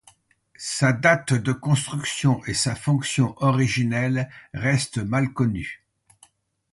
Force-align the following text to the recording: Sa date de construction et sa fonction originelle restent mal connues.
Sa 0.57 0.93
date 0.93 1.35
de 1.35 1.51
construction 1.53 2.43
et 2.47 2.55
sa 2.55 2.73
fonction 2.73 3.35
originelle 3.37 4.31
restent 4.55 4.97
mal 4.97 5.31
connues. 5.31 5.85